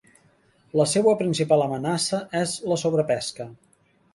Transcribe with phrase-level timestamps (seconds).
[0.79, 3.51] La seua principal amenaça és la sobrepesca.